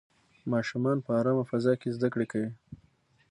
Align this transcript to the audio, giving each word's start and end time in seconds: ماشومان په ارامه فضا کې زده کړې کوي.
ماشومان 0.51 0.97
په 1.05 1.11
ارامه 1.19 1.43
فضا 1.51 1.73
کې 1.81 1.93
زده 1.95 2.07
کړې 2.13 2.25
کوي. 2.31 2.49